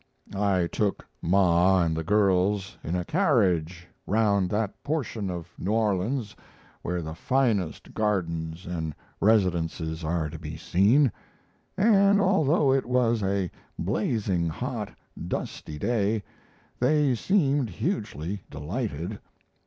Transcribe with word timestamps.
I 0.35 0.65
took 0.65 1.05
Ma 1.21 1.83
and 1.83 1.95
the 1.95 2.03
girls 2.03 2.75
in 2.83 2.95
a 2.95 3.05
carriage 3.05 3.87
round 4.07 4.49
that 4.49 4.81
portion 4.81 5.29
of 5.29 5.53
New 5.59 5.73
Orleans 5.73 6.35
where 6.81 7.03
the 7.03 7.13
finest 7.13 7.93
gardens 7.93 8.65
and 8.65 8.95
residences 9.19 10.03
are 10.03 10.27
to 10.31 10.39
be 10.39 10.57
seen, 10.57 11.11
and, 11.77 12.19
although 12.19 12.73
it 12.73 12.87
was 12.87 13.21
a 13.21 13.51
blazing 13.77 14.49
hot, 14.49 14.91
dusty 15.27 15.77
day, 15.77 16.23
they 16.79 17.13
seemed 17.13 17.69
hugely 17.69 18.41
delighted. 18.49 19.19